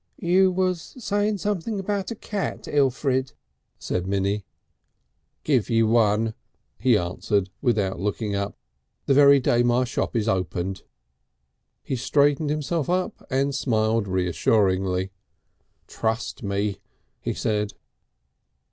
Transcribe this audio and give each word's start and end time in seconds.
"You 0.17 0.49
was 0.51 0.95
saying 0.97 1.37
something 1.37 1.79
about 1.79 2.09
a 2.09 2.15
cat, 2.15 2.67
Elfrid," 2.67 3.33
said 3.77 4.07
Minnie. 4.07 4.43
"Give 5.43 5.69
you 5.69 5.85
one," 5.85 6.33
he 6.79 6.97
answered 6.97 7.51
without 7.61 7.99
looking 7.99 8.33
up. 8.35 8.57
"The 9.05 9.13
very 9.13 9.39
day 9.39 9.61
my 9.61 9.83
shop 9.83 10.15
is 10.15 10.27
opened." 10.27 10.81
He 11.83 11.95
straightened 11.95 12.49
himself 12.49 12.89
up 12.89 13.23
and 13.29 13.53
smiled 13.53 14.07
reassuringly. 14.07 15.11
"Trust 15.85 16.41
me," 16.41 16.79
he 17.19 17.35
said. 17.35 17.73